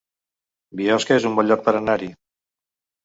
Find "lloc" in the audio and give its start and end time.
1.51-1.63